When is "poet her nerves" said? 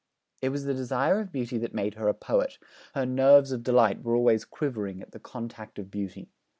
2.15-3.51